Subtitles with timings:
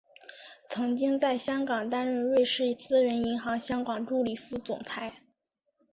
[0.67, 5.21] 曾经在香港担任瑞士私人银行香港助理副总裁。